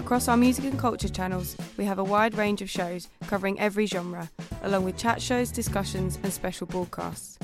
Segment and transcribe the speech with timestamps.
[0.00, 3.84] Across our music and culture channels, we have a wide range of shows covering every
[3.84, 4.30] genre,
[4.62, 7.38] along with chat shows, discussions, and special broadcasts.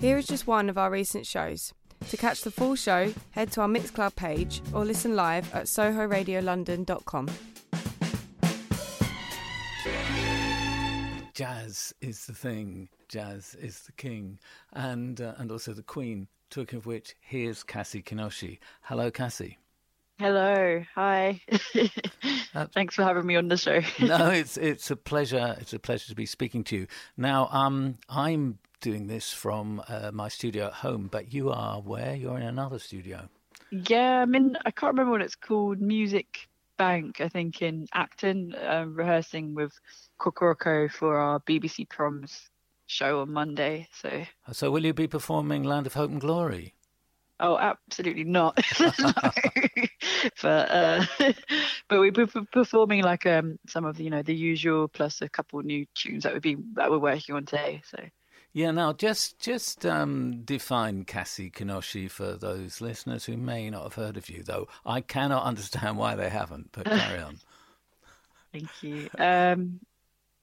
[0.00, 1.72] Here is just one of our recent shows.
[2.08, 7.28] To catch the full show, head to our Mixcloud page or listen live at sohoradiolondon.com.
[11.32, 14.40] Jazz is the thing, jazz is the king,
[14.72, 16.26] and uh, and also the queen.
[16.50, 18.58] Talking of which, here's Cassie Kinoshi.
[18.82, 19.58] Hello, Cassie.
[20.20, 21.40] Hello, hi.
[22.52, 23.80] Uh, Thanks for having me on the show.
[24.00, 25.56] no, it's it's a pleasure.
[25.60, 26.86] It's a pleasure to be speaking to you.
[27.16, 32.16] Now, um, I'm doing this from uh, my studio at home, but you are where?
[32.16, 33.28] You're in another studio.
[33.70, 34.56] yeah, I'm in.
[34.66, 35.80] I can't remember what it's called.
[35.80, 39.72] Music Bank, I think, in Acton, uh, rehearsing with
[40.18, 42.50] Kokoroko for our BBC Proms
[42.88, 43.86] show on Monday.
[44.02, 46.74] So, So, will you be performing Land of Hope and Glory?
[47.40, 48.58] Oh, absolutely not.
[48.98, 49.12] No.
[50.42, 51.04] but uh,
[51.88, 55.28] but we're p- performing like um some of the, you know the usual plus a
[55.28, 57.82] couple new tunes that would be that we're working on today.
[57.88, 57.98] So.
[58.52, 63.94] Yeah, now just just um, define Cassie Kinoshi for those listeners who may not have
[63.94, 66.70] heard of you, though I cannot understand why they haven't.
[66.72, 67.38] But carry on.
[68.52, 69.08] Thank you.
[69.18, 69.80] Um,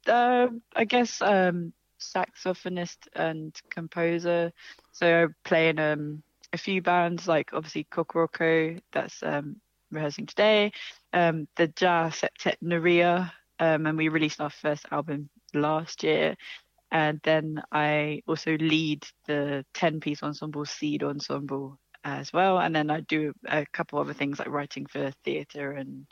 [0.07, 4.53] uh, I guess um, saxophonist and composer.
[4.93, 9.57] So I play in um, a few bands, like obviously Kokoroko, that's um,
[9.91, 10.71] rehearsing today.
[11.13, 16.35] Um, the jazz septet Nérija, um, and we released our first album last year.
[16.91, 22.59] And then I also lead the 10 piece ensemble Seed Ensemble as well.
[22.59, 26.05] And then I do a couple other things like writing for theatre and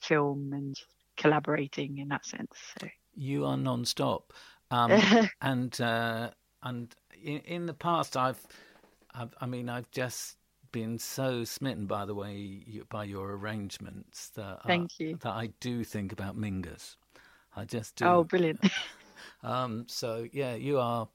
[0.00, 0.76] film and
[1.16, 2.50] collaborating in that sense.
[2.80, 2.88] So.
[3.14, 4.32] You are non-stop,
[4.70, 4.92] um,
[5.40, 6.30] and uh,
[6.62, 8.44] and in, in the past, I've,
[9.16, 10.36] I've, I mean, I've just
[10.72, 15.18] been so smitten by the way you, by your arrangements that Thank I, you.
[15.22, 16.96] that I do think about Mingus.
[17.54, 18.04] I just do.
[18.04, 18.60] Oh, brilliant.
[19.42, 21.08] Um, so yeah, you are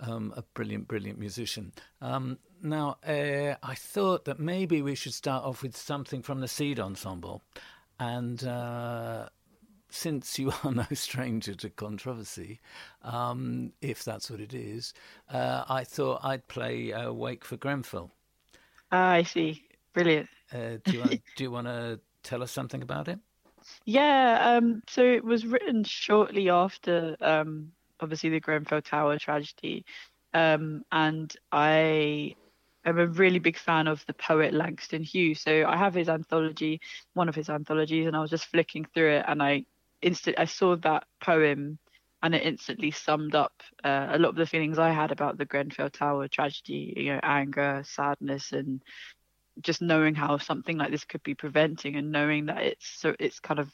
[0.00, 1.72] um, a brilliant, brilliant musician.
[2.00, 6.48] Um, now, uh, I thought that maybe we should start off with something from the
[6.48, 7.42] Seed Ensemble,
[7.98, 9.28] and uh,
[9.90, 12.60] since you are no stranger to controversy,
[13.02, 14.94] um, if that's what it is,
[15.30, 18.12] uh, I thought I'd play uh, "Wake for Grenfell."
[18.90, 19.64] Ah, I see.
[19.94, 20.28] Brilliant.
[20.52, 23.18] Uh, do you want, do you want to tell us something about it?
[23.84, 29.84] Yeah, um, so it was written shortly after, um, obviously the Grenfell Tower tragedy,
[30.34, 32.36] um, and I
[32.84, 35.40] am a really big fan of the poet Langston Hughes.
[35.40, 36.80] So I have his anthology,
[37.14, 39.64] one of his anthologies, and I was just flicking through it, and I
[40.02, 41.78] instant I saw that poem,
[42.22, 43.52] and it instantly summed up
[43.84, 47.20] uh, a lot of the feelings I had about the Grenfell Tower tragedy, you know,
[47.22, 48.82] anger, sadness, and
[49.60, 53.40] just knowing how something like this could be preventing and knowing that it's so it's
[53.40, 53.70] kind of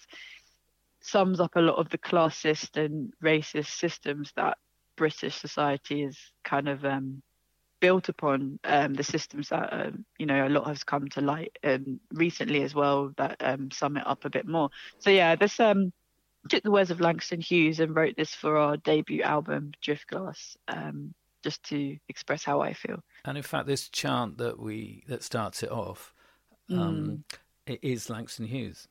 [1.02, 4.56] sums up a lot of the classist and racist systems that
[4.96, 7.22] British society is kind of um,
[7.80, 11.56] built upon um, the systems that um, you know a lot has come to light
[11.64, 14.70] um, recently as well that um, sum it up a bit more.
[15.00, 15.92] So yeah, this um,
[16.48, 21.14] took the words of Langston Hughes and wrote this for our debut album Driftglass, um,
[21.42, 23.02] just to express how I feel.
[23.24, 26.14] And in fact, this chant that we that starts it off
[26.70, 27.24] um,
[27.66, 28.88] it is Langston Hughes.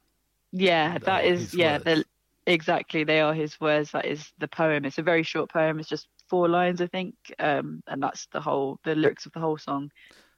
[0.51, 2.05] Yeah, that uh, yeah, the,
[2.45, 3.03] exactly.
[3.03, 3.91] They are his words.
[3.91, 4.85] That is the poem.
[4.85, 5.79] It's a very short poem.
[5.79, 9.39] It's just four lines, I think, um, and that's the whole the lyrics of the
[9.39, 9.91] whole song.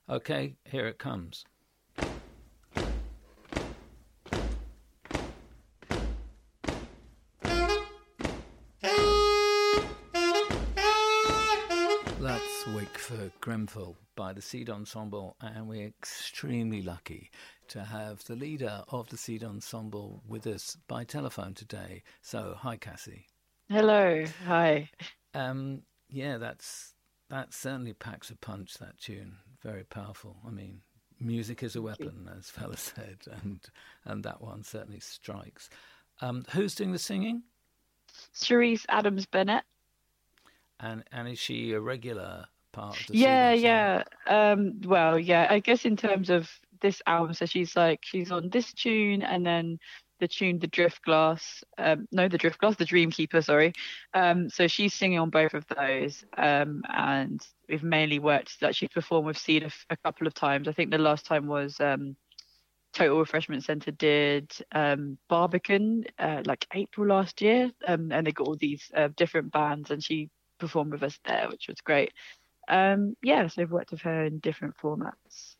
[0.09, 1.45] Okay, here it comes.
[13.05, 17.29] For Grenfell by the Seed Ensemble, and we're extremely lucky
[17.67, 22.01] to have the leader of the Seed Ensemble with us by telephone today.
[22.23, 23.27] So, hi, Cassie.
[23.69, 24.89] Hello, hi.
[25.35, 26.95] Um, yeah, that's
[27.29, 28.79] that certainly packs a punch.
[28.79, 30.37] That tune, very powerful.
[30.43, 30.81] I mean,
[31.19, 33.59] music is a weapon, as Fela said, and
[34.05, 35.69] and that one certainly strikes.
[36.21, 37.43] Um, who's doing the singing?
[38.33, 39.63] Cherise Adams-Burnett.
[40.79, 43.17] And and is she a regular part of the?
[43.17, 44.03] Yeah, yeah.
[44.27, 45.47] Um, well, yeah.
[45.49, 46.49] I guess in terms of
[46.81, 47.33] this album.
[47.33, 49.79] So she's like she's on this tune and then
[50.19, 51.63] the tune The Drift Glass.
[51.77, 53.73] Um, no, The Drift Glass, The Dreamkeeper, sorry.
[54.13, 56.23] Um, so she's singing on both of those.
[56.37, 60.67] Um, and we've mainly worked that she's performed with Seed a, a, couple of times.
[60.67, 62.15] I think the last time was um,
[62.93, 67.71] Total Refreshment Centre did um, Barbican uh, like April last year.
[67.85, 70.29] Um, and they got all these uh, different bands and she
[70.59, 72.13] performed with us there, which was great.
[72.67, 75.55] Um, yeah, so I've worked with her in different formats.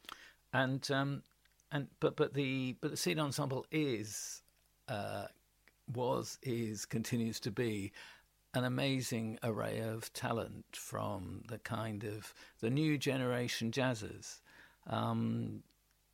[0.53, 1.23] And um,
[1.71, 4.41] and but but the but the Seed Ensemble is
[4.87, 5.25] uh,
[5.93, 7.91] was, is, continues to be
[8.53, 14.39] an amazing array of talent from the kind of the new generation jazzers.
[14.87, 15.63] Um,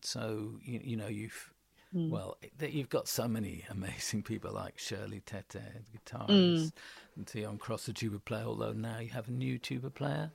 [0.01, 1.53] so you, you know you've
[1.95, 2.09] mm.
[2.09, 5.61] well you've got so many amazing people like Shirley Tetteh,
[5.91, 6.71] the guitarist, mm.
[7.15, 8.45] and Theon Cross, the tuba player.
[8.45, 10.31] Although now you have a new tuba player.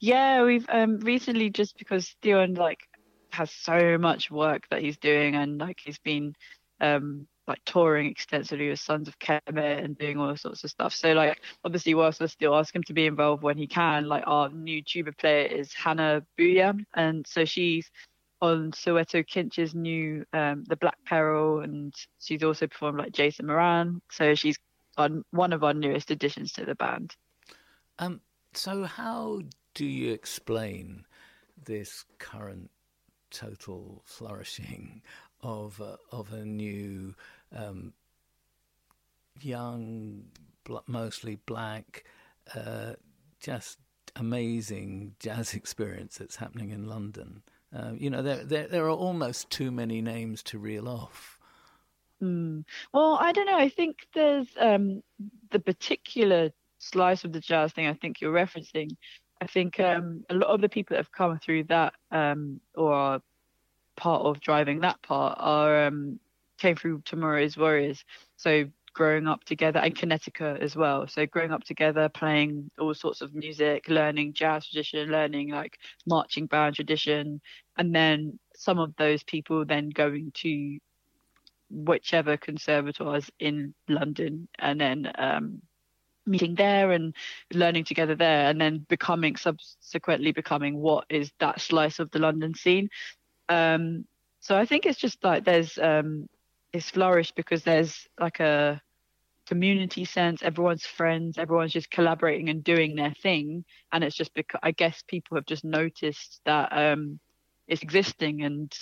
[0.00, 2.80] Yeah, we've um, recently just because Theon like
[3.30, 6.34] has so much work that he's doing and like he's been
[6.80, 10.94] um, like touring extensively with Sons of Kemet and doing all sorts of stuff.
[10.94, 14.24] So like obviously whilst I still ask him to be involved when he can, like
[14.26, 17.90] our new tuba player is Hanna Mbuya and so she's
[18.40, 24.00] on Soweto Kinch's new um, The Black Peril and she's also performed like Jason Moran.
[24.10, 24.58] So she's
[24.96, 27.14] on one of our newest additions to the band.
[27.98, 28.20] Um
[28.54, 29.40] so how
[29.74, 31.04] do you explain
[31.64, 32.70] this current
[33.30, 35.02] total flourishing
[35.42, 37.14] of a, of a new
[37.54, 37.92] um,
[39.40, 40.24] young,
[40.86, 42.04] mostly black,
[42.54, 42.94] uh,
[43.40, 43.78] just
[44.16, 47.42] amazing jazz experience that's happening in London.
[47.76, 51.38] Uh, you know, there, there there are almost too many names to reel off.
[52.22, 52.64] Mm.
[52.92, 53.58] Well, I don't know.
[53.58, 55.02] I think there's um,
[55.50, 57.88] the particular slice of the jazz thing.
[57.88, 58.90] I think you're referencing.
[59.44, 62.94] I think um, a lot of the people that have come through that um, or
[62.94, 63.20] are
[63.94, 66.18] part of driving that part are um,
[66.58, 68.02] came through Tomorrow's Warriors.
[68.38, 68.64] So
[68.94, 71.06] growing up together and Kinetika as well.
[71.08, 75.76] So growing up together, playing all sorts of music, learning jazz tradition, learning like
[76.06, 77.42] marching band tradition,
[77.76, 80.78] and then some of those people then going to
[81.68, 85.60] whichever conservatoires in London and then um,
[86.26, 87.14] meeting there and
[87.52, 92.54] learning together there and then becoming subsequently becoming what is that slice of the London
[92.54, 92.88] scene.
[93.48, 94.06] Um,
[94.40, 96.28] so I think it's just like there's um,
[96.72, 98.80] it's flourished because there's like a
[99.46, 100.42] community sense.
[100.42, 101.38] Everyone's friends.
[101.38, 103.64] Everyone's just collaborating and doing their thing.
[103.92, 107.18] And it's just because I guess people have just noticed that um,
[107.68, 108.74] it's existing and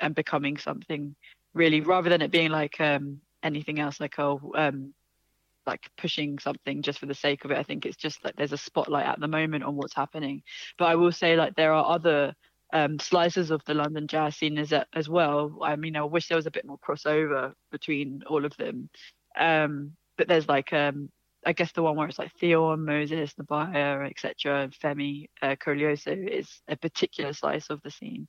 [0.00, 1.14] and becoming something
[1.54, 4.92] really, rather than it being like um, anything else, like oh, um,
[5.66, 7.58] like pushing something just for the sake of it.
[7.58, 10.42] I think it's just like there's a spotlight at the moment on what's happening.
[10.78, 12.34] But I will say like there are other
[12.72, 15.58] um, slices of the London jazz scene as, as well.
[15.62, 18.90] I mean, I wish there was a bit more crossover between all of them.
[19.38, 21.10] Um, but there's like, um,
[21.46, 26.28] I guess the one where it's like Theo and Moses, Nubya, etc., Femi uh, Koleoso
[26.28, 28.26] is a particular slice of the scene.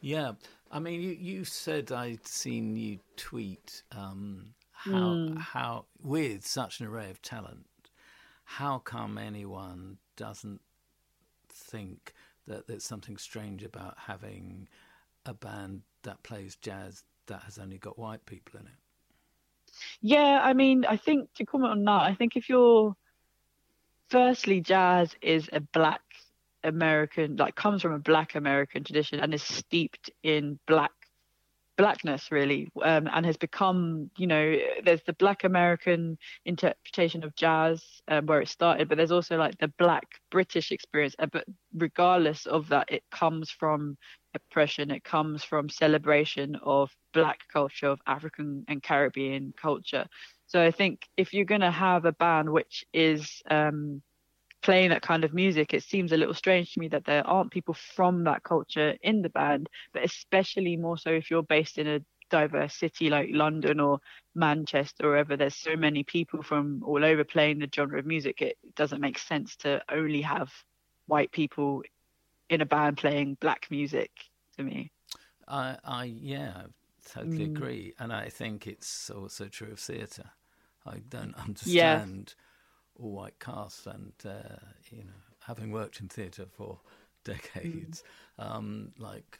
[0.00, 0.32] Yeah,
[0.70, 5.38] I mean, you, you said I'd seen you tweet um, how mm.
[5.38, 7.66] how with such an array of talent,
[8.44, 10.60] how come anyone doesn't
[11.48, 12.12] think
[12.46, 14.68] that there's something strange about having
[15.26, 18.72] a band that plays jazz that has only got white people in it.
[20.00, 22.94] Yeah, I mean, I think to comment on that, I think if you're
[24.10, 26.02] firstly, jazz is a black
[26.64, 30.92] American, like comes from a black American tradition and is steeped in black
[31.76, 37.82] blackness really um, and has become you know there's the black american interpretation of jazz
[38.08, 42.46] um, where it started but there's also like the black british experience uh, but regardless
[42.46, 43.96] of that it comes from
[44.34, 50.06] oppression it comes from celebration of black culture of african and caribbean culture.
[50.46, 54.02] So i think if you're going to have a band which is um,
[54.62, 57.50] playing that kind of music, it seems a little strange to me that there aren't
[57.50, 61.86] people from that culture in the band, but especially more so if you're based in
[61.86, 62.00] a
[62.30, 63.98] diverse city like London or
[64.34, 68.40] Manchester or wherever there's so many people from all over playing the genre of music,
[68.40, 70.50] it doesn't make sense to only have
[71.06, 71.82] white people
[72.48, 74.10] in a band playing black music
[74.56, 74.90] to me.
[75.46, 76.64] I, I yeah, I
[77.12, 77.56] totally mm.
[77.56, 77.94] agree.
[77.98, 80.30] And I think it's also true of theatre.
[80.86, 82.34] I don't understand.
[82.36, 82.42] Yeah
[82.98, 84.56] all white cast, and uh,
[84.90, 85.12] you know,
[85.46, 86.78] having worked in theatre for
[87.24, 88.02] decades,
[88.38, 88.44] mm.
[88.44, 89.38] um, like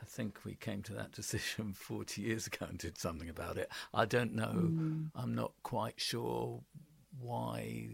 [0.00, 3.70] I think we came to that decision 40 years ago and did something about it.
[3.92, 4.52] I don't know.
[4.54, 5.10] Mm.
[5.14, 6.60] I'm not quite sure
[7.20, 7.88] why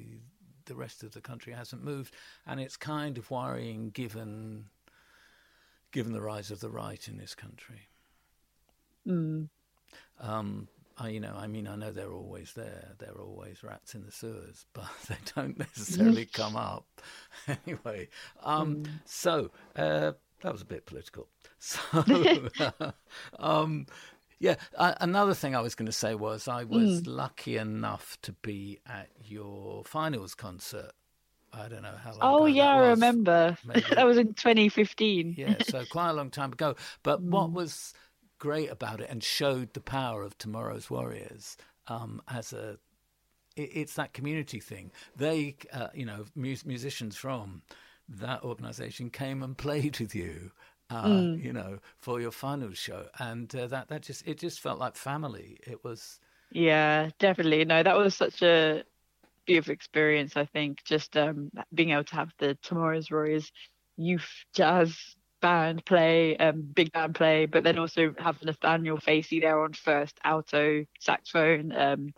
[0.67, 2.15] the rest of the country hasn't moved,
[2.47, 4.67] and it's kind of worrying given
[5.93, 7.89] given the rise of the right in this country.
[9.07, 9.49] Mm.
[10.19, 12.93] Um, I, you know, I mean, I know they're always there.
[12.99, 16.87] They're always rats in the sewers, but they don't necessarily come up.
[17.67, 18.09] anyway,
[18.43, 18.89] um, mm.
[19.05, 21.29] so uh, that was a bit political.
[21.67, 21.81] So,
[23.39, 23.87] um,
[24.39, 27.07] yeah, uh, another thing I was going to say was I was mm.
[27.07, 30.93] lucky enough to be at your finals concert.
[31.55, 32.21] I don't know how long.
[32.21, 33.57] Oh yeah, I remember.
[33.65, 35.37] that was in 2015.
[35.39, 36.75] yeah, so quite a long time ago.
[37.03, 37.31] But mm.
[37.31, 37.95] what was
[38.38, 41.57] great about it and showed the power of tomorrow's warriors
[41.88, 42.79] um, as a
[43.57, 44.91] it's that community thing.
[45.17, 47.62] They, uh, you know, musicians from
[48.09, 50.50] that organisation came and played with you,
[50.91, 51.43] uh, mm.
[51.43, 54.97] you know, for your final show, and uh, that that just it just felt like
[54.97, 55.59] family.
[55.67, 56.19] It was.
[56.50, 57.64] Yeah, definitely.
[57.64, 58.85] No, that was such a
[59.47, 60.37] beautiful experience.
[60.37, 63.50] I think just um, being able to have the Tomorrow's Warriors
[63.97, 69.63] youth jazz band play, um, big band play, but then also have Nathaniel Facey there
[69.63, 71.71] on first alto saxophone.
[71.71, 72.15] Um,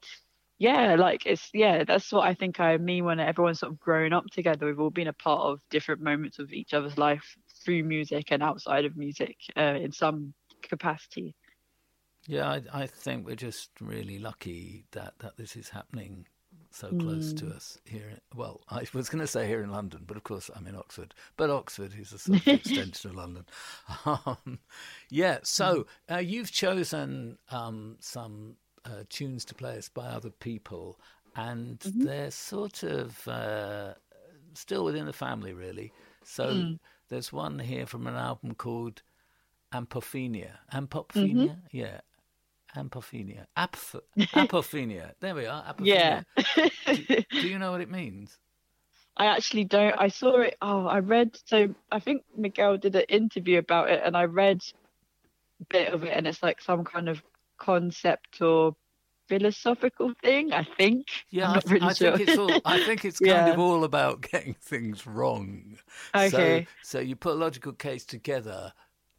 [0.58, 4.12] yeah, like it's yeah, that's what I think I mean when everyone's sort of grown
[4.12, 4.66] up together.
[4.66, 8.44] We've all been a part of different moments of each other's life through music and
[8.44, 11.34] outside of music uh, in some capacity.
[12.28, 16.26] Yeah, I, I think we're just really lucky that that this is happening
[16.70, 17.38] so close mm.
[17.38, 18.18] to us here.
[18.34, 21.14] Well, I was going to say here in London, but of course I'm in Oxford.
[21.36, 23.46] But Oxford is a sort of extension of London.
[24.06, 24.60] Um,
[25.10, 26.14] yeah, so mm.
[26.14, 30.98] uh, you've chosen um, some uh, tunes to play us by other people,
[31.34, 32.04] and mm-hmm.
[32.04, 33.94] they're sort of uh,
[34.54, 35.92] still within the family, really.
[36.24, 36.78] So mm.
[37.08, 39.02] there's one here from an album called
[39.72, 40.52] Ampophenia.
[40.72, 41.34] Ampophenia?
[41.34, 41.76] Mm-hmm.
[41.76, 42.00] Yeah.
[42.76, 43.46] Ampophenia.
[43.56, 45.12] Apoph- apophenia.
[45.20, 45.62] There we are.
[45.64, 46.24] Apophenia.
[46.36, 46.68] Yeah.
[46.86, 48.38] do, do, you know what it means?
[49.16, 49.94] I actually don't.
[49.98, 50.56] I saw it.
[50.60, 51.38] Oh, I read.
[51.46, 54.62] So I think Miguel did an interview about it, and I read
[55.60, 57.22] a bit of it, and it's like some kind of
[57.58, 58.76] concept or
[59.28, 60.52] philosophical thing.
[60.52, 61.06] I think.
[61.30, 62.16] Yeah, I, really I sure.
[62.16, 62.60] think it's all.
[62.64, 63.52] I think it's kind yeah.
[63.52, 65.78] of all about getting things wrong.
[66.14, 66.66] Okay.
[66.82, 68.72] So, so you put a logical case together,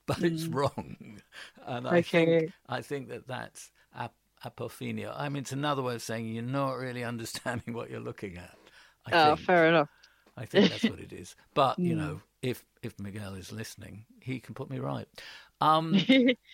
[0.07, 0.31] but mm.
[0.33, 1.21] it's wrong.
[1.65, 2.25] And I okay.
[2.25, 5.13] think I think that that's ap- apophenia.
[5.15, 8.57] I mean, it's another way of saying you're not really understanding what you're looking at.
[9.05, 9.45] I oh, think.
[9.45, 9.89] fair enough.
[10.35, 11.35] I think that's what it is.
[11.53, 11.97] But you mm.
[11.97, 15.07] know, if if Miguel is listening, he can put me right.
[15.59, 15.95] Um,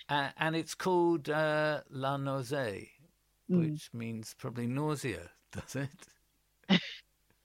[0.07, 2.87] and, and, it's called uh, La Nausée,
[3.51, 3.59] mm.
[3.59, 6.79] which means probably nausea, does it?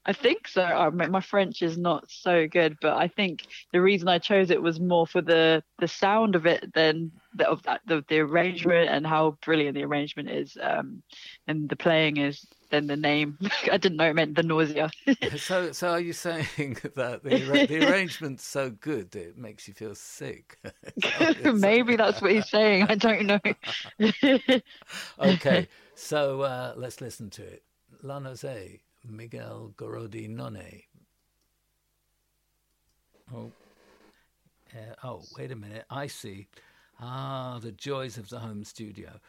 [0.09, 0.63] I think so.
[0.63, 4.49] I mean, my French is not so good, but I think the reason I chose
[4.49, 8.21] it was more for the the sound of it than the, of that the, the
[8.21, 11.03] arrangement and how brilliant the arrangement is, um,
[11.47, 12.45] and the playing is.
[12.71, 13.35] Than the name.
[13.71, 14.91] I didn't know it meant the nausea.
[15.37, 16.45] so, so are you saying
[16.95, 20.59] that the, the arrangement's so good that it makes you feel sick?
[21.43, 22.83] Maybe that's what he's saying.
[22.83, 23.39] I don't know.
[25.19, 27.63] okay, so uh, let's listen to it.
[28.03, 30.81] La Nausée Miguel Gorodi None.
[33.33, 33.51] Oh,
[34.73, 35.85] uh, oh, wait a minute.
[35.89, 36.47] I see.
[36.99, 39.19] Ah, the joys of the home studio.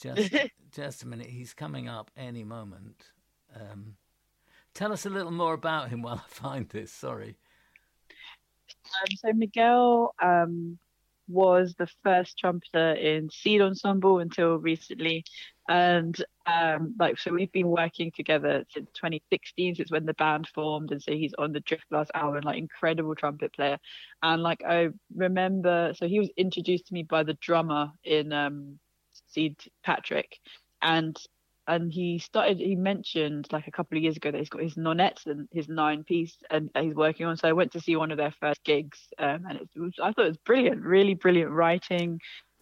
[0.00, 0.34] Just,
[0.70, 1.26] just a minute.
[1.26, 3.10] He's coming up any moment.
[3.54, 3.96] Um,
[4.74, 6.92] tell us a little more about him while I find this.
[6.92, 7.36] Sorry.
[8.70, 10.78] Um, so Miguel um,
[11.28, 15.24] was the first trumpeter in Seed Ensemble until recently,
[15.68, 16.16] and
[16.46, 21.02] um, like so we've been working together since 2016 since when the band formed and
[21.02, 23.78] so he's on the Drift driftglass album like incredible trumpet player.
[24.22, 28.78] And like i remember so he was introduced to me by the drummer in um
[29.28, 30.38] seed patrick.
[30.82, 31.16] And
[31.68, 34.74] and he started he mentioned like a couple of years ago that he's got his
[34.74, 38.10] nonettes and his nine piece and he's working on so i went to see one
[38.10, 41.50] of their first gigs um, and it was, i thought it was brilliant really brilliant
[41.50, 42.20] writing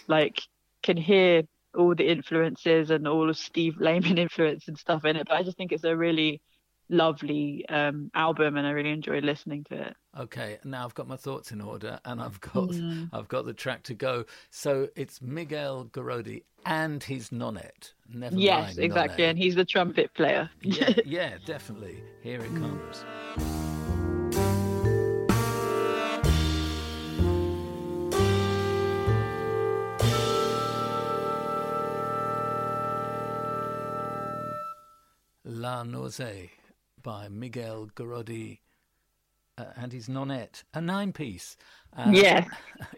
[0.08, 0.40] like
[0.82, 1.42] can hear
[1.75, 5.26] all the influences and all of Steve Lehman influence and stuff in it.
[5.28, 6.40] But I just think it's a really
[6.88, 9.97] lovely um, album, and I really enjoy listening to it.
[10.19, 13.09] Okay, now I've got my thoughts in order, and I've got mm.
[13.12, 14.25] I've got the track to go.
[14.50, 17.93] So it's Miguel Gorodi and his nonette.
[18.09, 20.50] Never yes, exactly, and he's the trumpet player.
[20.62, 22.03] yeah, yeah, definitely.
[22.23, 23.05] Here it comes.
[35.47, 36.50] La Nausée
[37.04, 38.58] by Miguel Gorodi
[39.56, 41.56] uh, and his nonette, a nine piece.
[42.11, 42.46] yeah.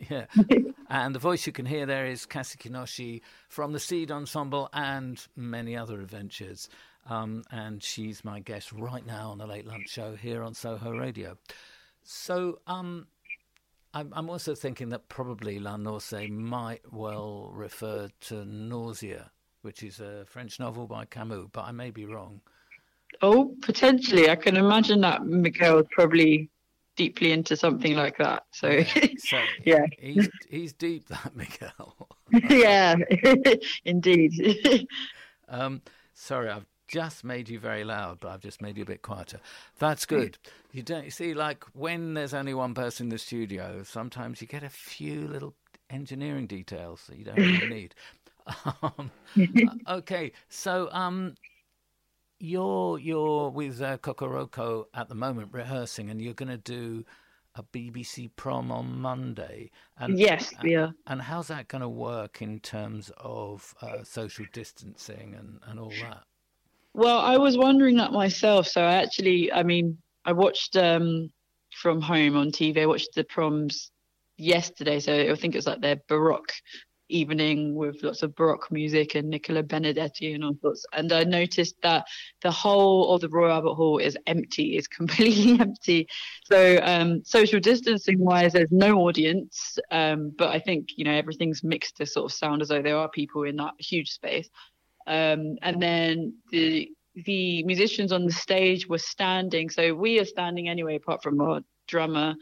[0.08, 0.24] yeah.
[0.88, 3.20] and the voice you can hear there is Cassie Kinoshi
[3.50, 6.70] from the Seed Ensemble and many other adventures.
[7.10, 10.92] Um, and she's my guest right now on the Late Lunch Show here on Soho
[10.92, 11.36] Radio.
[12.02, 13.06] So, um,
[13.92, 19.30] I'm, I'm also thinking that probably La Nausée might well refer to Nausea,
[19.62, 22.40] which is a French novel by Camus, but I may be wrong.
[23.22, 24.28] Oh, potentially.
[24.28, 26.50] I can imagine that Miguel is probably
[26.96, 28.44] deeply into something like that.
[28.50, 29.86] So, yeah, so yeah.
[29.98, 32.08] he's he's deep that Miguel.
[32.50, 32.96] yeah,
[33.84, 34.86] indeed.
[35.48, 35.82] um,
[36.14, 39.40] sorry, I've just made you very loud, but I've just made you a bit quieter.
[39.78, 40.38] That's good.
[40.72, 44.46] You don't you see, like when there's only one person in the studio, sometimes you
[44.46, 45.54] get a few little
[45.90, 47.94] engineering details that you don't really need.
[48.82, 49.10] Um,
[49.88, 51.34] okay, so um,
[52.38, 57.04] you're you're with uh, Kokoroko at the moment rehearsing, and you're going to do
[57.56, 59.70] a BBC prom on Monday.
[59.98, 60.92] And, yes, we are.
[61.06, 65.92] And how's that going to work in terms of uh, social distancing and, and all
[66.02, 66.24] that?
[66.92, 68.66] Well, I was wondering that myself.
[68.66, 71.30] So I actually, I mean, I watched um,
[71.80, 72.82] from home on TV.
[72.82, 73.90] I watched the proms
[74.36, 75.00] yesterday.
[75.00, 76.52] So I think it was like their Baroque
[77.08, 80.84] evening with lots of Baroque music and Nicola Benedetti and all sorts.
[80.92, 82.06] And I noticed that
[82.42, 86.08] the whole of the Royal Albert Hall is empty, is completely empty.
[86.44, 89.78] So um, social distancing wise, there's no audience.
[89.90, 92.96] Um, but I think, you know, everything's mixed to sort of sound as though there
[92.96, 94.48] are people in that huge space.
[95.06, 96.90] Um, and then the
[97.24, 99.70] the musicians on the stage were standing.
[99.70, 102.34] So we are standing anyway, apart from our drummer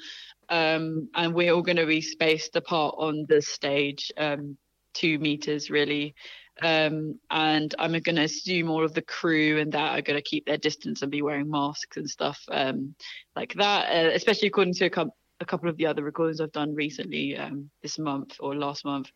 [0.49, 4.57] um, and we're all going to be spaced apart on the stage, um,
[4.93, 6.15] two meters really.
[6.63, 10.23] Um, and I'm going to assume all of the crew and that are going to
[10.23, 12.95] keep their distance and be wearing masks and stuff um,
[13.35, 16.53] like that, uh, especially according to a, co- a, couple of the other recordings I've
[16.53, 19.11] done recently um, this month or last month.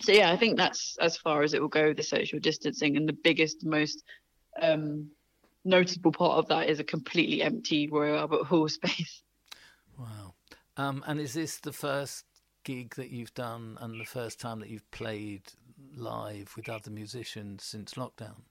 [0.00, 2.96] So yeah, I think that's as far as it will go, with the social distancing,
[2.96, 4.02] and the biggest, most
[4.60, 5.08] um,
[5.64, 9.22] noticeable part of that is a completely empty Royal Albert Hall space.
[9.98, 10.34] Wow.
[10.76, 12.24] Um, and is this the first
[12.64, 15.42] gig that you've done and the first time that you've played
[15.94, 18.42] live with other musicians since lockdown?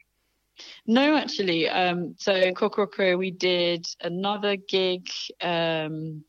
[0.88, 1.70] No, actually.
[1.70, 5.08] Um, so in Kokoroko, we did another gig
[5.42, 6.24] um,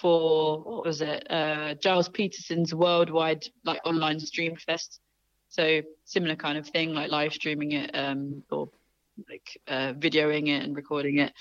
[0.00, 1.30] for what was it?
[1.30, 5.00] Uh, Gilles Peterson's worldwide like online stream fest.
[5.48, 8.68] So similar kind of thing, like live streaming it um, or
[9.28, 11.32] like uh, videoing it and recording it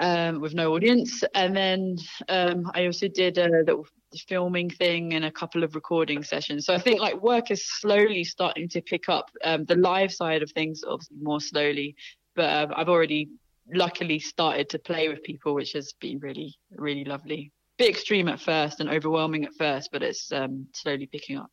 [0.00, 1.22] um, with no audience.
[1.34, 1.96] And then
[2.28, 3.86] um, I also did a little
[4.26, 6.66] filming thing and a couple of recording sessions.
[6.66, 9.30] So I think like work is slowly starting to pick up.
[9.44, 11.96] Um, the live side of things, obviously, more slowly.
[12.34, 13.28] But uh, I've already
[13.74, 17.52] luckily started to play with people, which has been really, really lovely.
[17.76, 21.50] Bit extreme at first and overwhelming at first, but it's um, slowly picking up.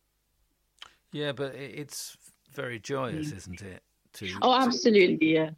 [1.12, 2.16] Yeah, but it's
[2.52, 3.36] very joyous, mm.
[3.36, 3.82] isn't it?
[4.14, 5.50] To, oh, absolutely, yeah.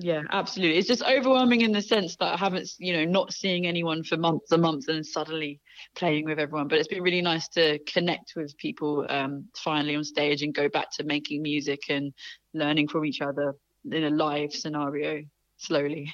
[0.00, 0.78] Yeah, absolutely.
[0.78, 4.16] It's just overwhelming in the sense that I haven't, you know, not seeing anyone for
[4.16, 5.60] months and months and suddenly
[5.96, 6.68] playing with everyone.
[6.68, 10.68] But it's been really nice to connect with people um, finally on stage and go
[10.68, 12.12] back to making music and
[12.54, 13.56] learning from each other
[13.90, 15.24] in a live scenario
[15.56, 16.12] slowly.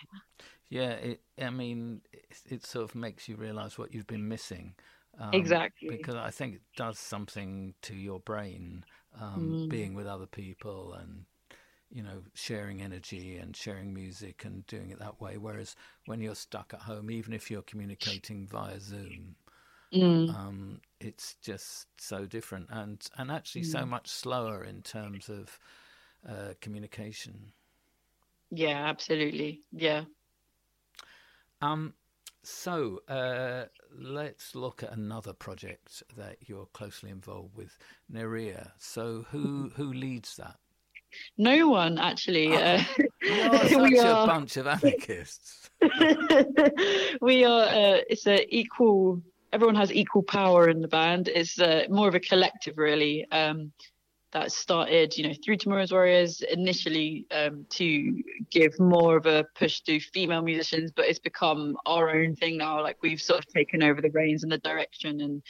[0.70, 4.76] Yeah, it, I mean, it, it sort of makes you realize what you've been missing.
[5.20, 5.90] Um, exactly.
[5.90, 8.84] Because I think it does something to your brain,
[9.20, 9.68] um, mm.
[9.68, 11.26] being with other people and
[11.94, 15.38] you know, sharing energy and sharing music and doing it that way.
[15.38, 15.76] Whereas
[16.06, 19.36] when you're stuck at home, even if you're communicating via Zoom,
[19.94, 20.28] mm.
[20.34, 23.72] um, it's just so different and and actually mm.
[23.72, 25.56] so much slower in terms of
[26.28, 27.52] uh, communication.
[28.50, 29.62] Yeah, absolutely.
[29.72, 30.02] Yeah.
[31.62, 31.94] Um.
[32.42, 37.78] So uh, let's look at another project that you're closely involved with,
[38.12, 38.72] Nérija.
[38.78, 40.56] So who who leads that?
[41.38, 42.48] No one actually.
[42.48, 42.78] Oh, uh,
[43.68, 45.70] such we are, a bunch of anarchists.
[47.20, 47.64] we are.
[47.64, 49.22] Uh, it's a equal.
[49.52, 51.28] Everyone has equal power in the band.
[51.28, 53.26] It's uh, more of a collective, really.
[53.30, 53.72] Um,
[54.34, 59.80] that started, you know, through Tomorrow's Warriors initially um, to give more of a push
[59.82, 62.82] to female musicians, but it's become our own thing now.
[62.82, 65.40] Like we've sort of taken over the reins and the direction, and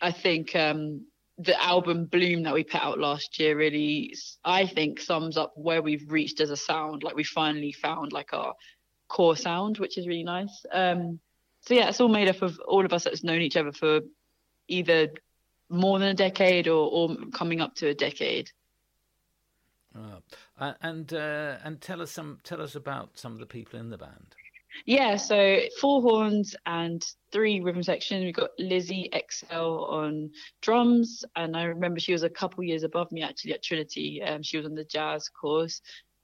[0.00, 1.02] I think um,
[1.38, 5.82] the album Bloom that we put out last year really, I think, sums up where
[5.82, 7.02] we've reached as a sound.
[7.02, 8.54] Like we finally found like our
[9.08, 10.66] core sound, which is really nice.
[10.72, 11.20] Um,
[11.60, 14.00] so yeah, it's all made up of all of us that's known each other for
[14.66, 15.08] either
[15.68, 18.50] more than a decade or, or coming up to a decade.
[19.96, 20.74] Oh.
[20.82, 23.98] and uh, and tell us some tell us about some of the people in the
[23.98, 24.34] band.
[24.86, 28.24] Yeah, so four horns and three rhythm sections.
[28.24, 30.30] We've got Lizzie Exell on
[30.62, 34.22] drums, and I remember she was a couple years above me actually at Trinity.
[34.22, 35.80] Um, she was on the jazz course,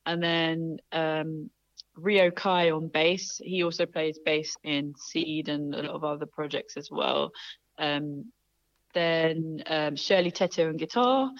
[0.07, 1.51] and then um,
[1.97, 3.41] Rio Kai on bass.
[3.43, 7.31] He also plays bass in Seed and a lot of other projects as well.
[7.79, 8.33] Um,
[8.95, 11.31] then um, Shirley Tetteh on guitar.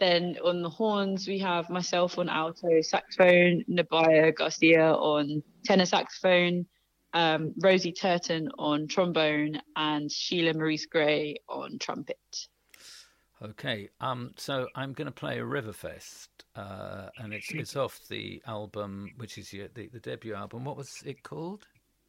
[0.00, 6.66] Then on the horns, we have myself on alto saxophone, Nubya Garcia on tenor saxophone,
[7.14, 12.16] um, Rosie Turton on trombone, and Sheila Maurice-Grey on trumpet.
[13.40, 18.42] Okay, um, so I'm going to play a Riverfest, uh, and it's it's off the
[18.46, 20.64] album, which is your, the the debut album.
[20.64, 21.66] What was it called?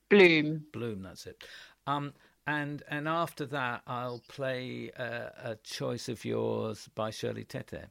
[0.10, 0.66] Bloom.
[0.74, 1.04] Bloom.
[1.04, 1.44] That's it.
[1.86, 2.14] Um,
[2.50, 7.86] and and after that, I'll play uh, a choice of yours by Shirley Tetteh.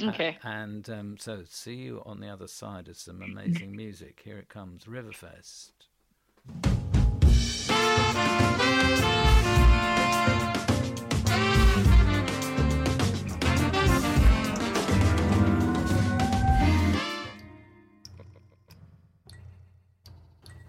[0.00, 0.38] Okay.
[0.44, 4.20] Uh, and um, so, see you on the other side of some amazing music.
[4.24, 5.72] Here it comes, Riverfest.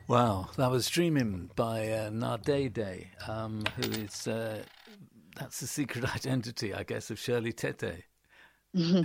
[0.10, 4.63] Wow, that was Dreaming by uh, Nardeydey, um, who is, uh,
[5.36, 8.02] that's the secret identity, I guess, of Shirley Tetteh.
[8.76, 9.04] uh,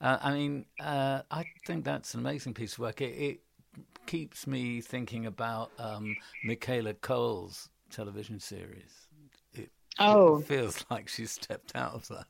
[0.00, 3.00] I mean, uh, I think that's an amazing piece of work.
[3.02, 3.40] It, it
[4.06, 9.06] keeps me thinking about um, Michaela Coel's television series.
[9.54, 10.38] It, oh.
[10.40, 12.26] It feels like she stepped out of that.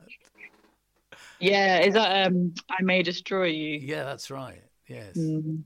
[1.39, 3.79] Yeah, is that um, I May Destroy You?
[3.79, 4.61] Yeah, that's right.
[4.87, 5.17] Yes.
[5.17, 5.63] Mm.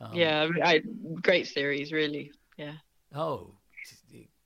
[0.00, 0.82] Um, yeah, I,
[1.22, 2.32] great series, really.
[2.56, 2.74] Yeah.
[3.14, 3.54] Oh,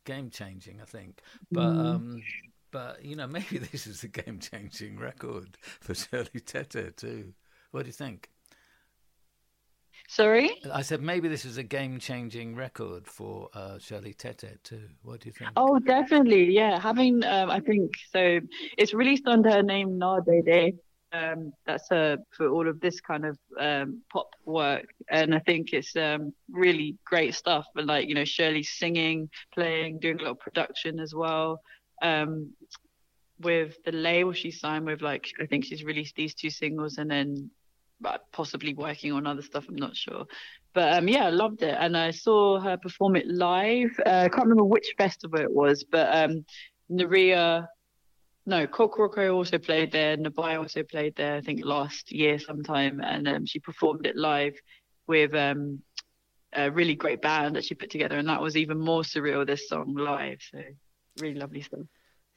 [0.04, 1.20] game changing, I think.
[1.50, 1.94] But mm.
[1.94, 2.22] um,
[2.70, 7.32] but you know, maybe this is a game changing record for Shirley Tetteh too.
[7.70, 8.30] What do you think?
[10.08, 10.50] Sorry?
[10.72, 14.88] I said maybe this is a game changing record for uh, Shirley Tetteh too.
[15.02, 15.50] What do you think?
[15.56, 16.52] Oh, definitely.
[16.54, 16.78] Yeah.
[16.78, 18.40] Having, um, I think, so
[18.76, 20.76] it's released under her name Nardeydey,
[21.14, 25.72] um, that's uh, for all of this kind of um, pop work, and I think
[25.72, 27.66] it's um, really great stuff.
[27.77, 31.61] And like you know, Shirley singing, playing, doing a of production as well.
[32.03, 32.53] Um,
[33.40, 37.11] with the label she signed with, like I think she's released these two singles, and
[37.11, 37.50] then
[38.33, 39.66] possibly working on other stuff.
[39.68, 40.24] I'm not sure,
[40.72, 43.90] but um, yeah, I loved it, and I saw her perform it live.
[44.05, 46.44] Uh, I can't remember which festival it was, but um,
[46.90, 47.66] Nérija
[48.46, 50.16] no, Kokoroko also played there.
[50.16, 51.37] Nubya also played there.
[51.37, 54.54] I think last year sometime, and um, she performed it live
[55.07, 55.80] with um,
[56.52, 59.46] a really great band that she put together, and that was even more surreal.
[59.46, 60.61] This song live, so
[61.20, 61.87] really lovely stuff.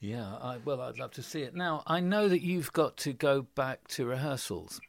[0.00, 1.54] Yeah, I, well, I'd love to see it.
[1.54, 4.80] Now, I know that you've got to go back to rehearsals.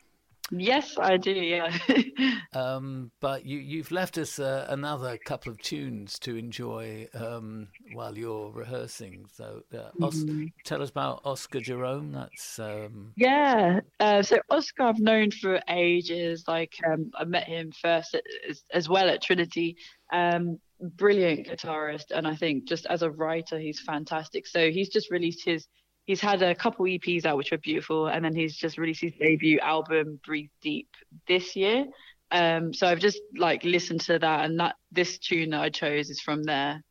[0.52, 1.32] Yes, I do.
[1.32, 1.78] Yeah.
[2.54, 8.18] um, but you, you've left us uh, another couple of tunes to enjoy um, while
[8.18, 9.26] you're rehearsing.
[9.34, 10.46] So, uh, Os- mm-hmm.
[10.64, 12.12] tell us about Oscar Jerome.
[12.12, 13.14] That's um...
[13.16, 13.82] yeah.
[14.00, 16.46] Uh, so Oscar, I've known for ages.
[16.48, 19.78] Like um, I met him first at, as, as, well at Trinity.
[20.12, 24.48] Um, brilliant guitarist, and I think just as a writer, he's fantastic.
[24.48, 25.68] So he's just released his
[26.10, 29.14] he's had a couple EPs out which were beautiful, and then he's just released his
[29.20, 30.90] debut album Breathe Deep
[31.28, 31.86] this year.
[32.32, 36.10] Um, so I've just like listened to that, and that this tune that I chose
[36.10, 36.82] is from there.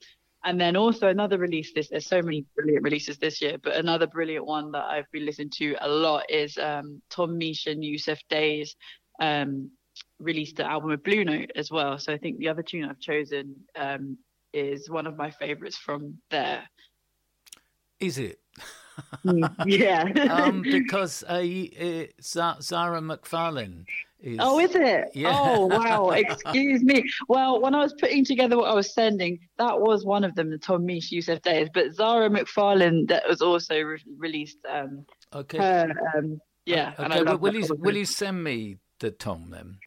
[0.45, 4.07] And then also another release this there's so many brilliant releases this year, but another
[4.07, 8.21] brilliant one that I've been listening to a lot is um, Tom Misch and Yussef
[8.31, 8.77] Dayes
[9.19, 9.69] um,
[10.21, 11.99] released the album of Blue Note as well.
[11.99, 14.17] So I think the other tune I've chosen um,
[14.53, 16.63] is one of my favorites from there.
[17.99, 18.39] Is it?
[19.67, 20.03] Yeah.
[20.31, 23.85] um, because uh, uh, Zara McFarlane
[24.21, 24.39] is.
[24.41, 25.11] Oh, is it?
[25.15, 25.33] Yeah.
[25.35, 26.11] Oh, wow.
[26.11, 27.05] Excuse me.
[27.29, 30.51] Well, when I was putting together what I was sending, that was one of them,
[30.51, 31.69] the Tom Misch Yussef Dayes.
[31.73, 34.59] But Zara McFarlane, that was also re- released.
[34.69, 35.59] Um, okay.
[35.59, 36.95] Her, um, yeah.
[36.99, 37.23] Okay.
[37.23, 39.79] Well, will, you, will you send me the Tom then?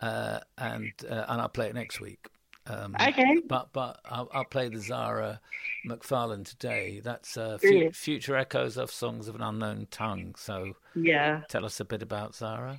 [0.00, 2.28] Uh, and uh, and I'll play it next week.
[2.68, 3.40] Um, okay.
[3.46, 5.40] But but I'll, I'll, play the Zara
[5.86, 7.00] McFarlane today.
[7.02, 10.34] That's uh, f- future echoes of songs of an unknown tongue.
[10.36, 12.78] So yeah, tell us a bit about Zara.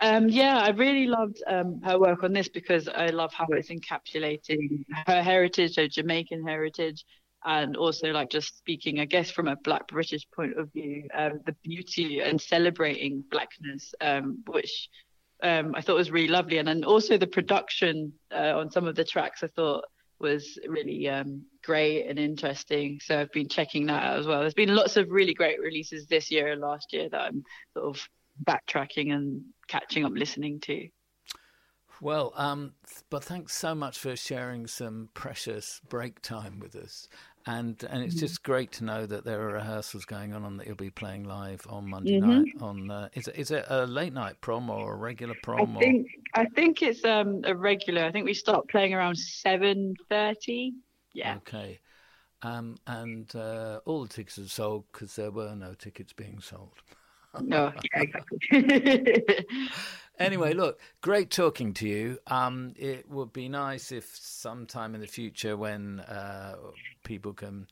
[0.00, 3.70] Um, yeah, I really loved um, her work on this because I love how it's
[3.70, 7.04] encapsulating her heritage, her Jamaican heritage,
[7.44, 11.40] and also like just speaking, I guess, from a Black British point of view, um,
[11.46, 14.90] the beauty and celebrating blackness, um, which
[15.42, 18.94] um, I thought was really lovely, and then also the production uh, on some of
[18.94, 19.84] the tracks I thought
[20.18, 22.98] was really um, great and interesting.
[23.02, 24.40] So I've been checking that out as well.
[24.40, 27.44] There's been lots of really great releases this year and last year that I'm
[27.74, 28.08] sort of
[28.44, 30.88] backtracking and catching up listening to.
[32.00, 32.72] Well, um,
[33.08, 37.08] but thanks so much for sharing some precious break time with us.
[37.46, 38.20] And and it's Mm-hmm.
[38.20, 41.24] just great to know that there are rehearsals going on and that you'll be playing
[41.24, 42.18] live on Monday Mhm.
[42.18, 42.48] night.
[42.60, 45.76] On uh, is it is it a late night prom or a regular I prom?
[45.76, 45.80] or...
[45.80, 48.04] think I think it's um a regular.
[48.04, 50.74] I think we start playing around seven thirty.
[51.12, 51.38] Yeah.
[51.38, 51.80] Okay.
[52.42, 56.74] Um, and uh, all the tickets are sold because there were no tickets being sold.
[57.38, 57.72] No.
[57.94, 58.02] Yeah.
[58.02, 58.38] Exactly.
[60.18, 62.18] Anyway, look, great talking to you.
[62.26, 66.56] Um, it would be nice if sometime in the future, when uh,
[67.04, 67.66] people can,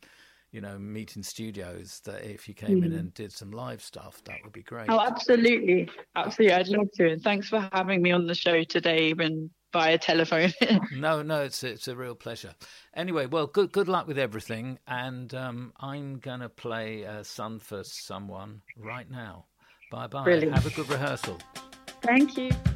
[0.50, 4.22] you know, meet in studios, that if you came in and did some live stuff,
[4.24, 4.90] that would be great.
[4.90, 6.54] oh, absolutely, absolutely.
[6.54, 7.12] I'd love to.
[7.12, 10.52] And thanks for having me on the show today, even via telephone.
[10.92, 12.54] No, no, it's it's a real pleasure.
[12.94, 17.82] Anyway, well, good good luck with everything, and um, I'm gonna play uh, "Sun for
[17.82, 19.46] Someone" right now.
[19.90, 20.30] Bye bye.
[20.30, 21.38] Have a good rehearsal.
[22.04, 22.73] Thank you.